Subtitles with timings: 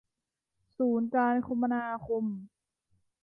[0.77, 2.25] ศูนย์การคมนาคม